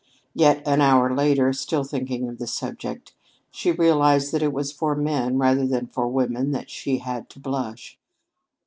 Yet, 0.33 0.63
an 0.67 0.81
hour 0.81 1.13
later, 1.13 1.53
still 1.53 1.83
thinking 1.83 2.27
of 2.27 2.39
the 2.39 2.47
subject, 2.47 3.13
she 3.51 3.71
realized 3.71 4.31
that 4.31 4.41
it 4.41 4.51
was 4.51 4.71
for 4.71 4.95
men 4.95 5.37
rather 5.37 5.67
than 5.67 5.85
for 5.85 6.07
women 6.07 6.49
that 6.53 6.71
she 6.71 6.97
had 6.97 7.29
to 7.29 7.39
blush. 7.39 7.99